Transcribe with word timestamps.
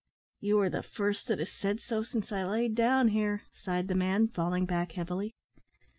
"You 0.39 0.57
are 0.61 0.69
the 0.71 0.81
first 0.81 1.27
that 1.27 1.37
has 1.37 1.51
said 1.51 1.79
so 1.79 2.01
since 2.01 2.31
I 2.31 2.43
lay 2.43 2.69
down 2.69 3.09
here," 3.09 3.43
sighed 3.53 3.87
the 3.87 3.93
man, 3.93 4.29
falling 4.29 4.65
back 4.65 4.93
heavily. 4.93 5.35